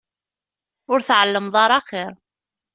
Ur 0.91 0.99
tεellmeḍ 1.07 1.55
ara 1.63 1.75
axir. 1.79 2.13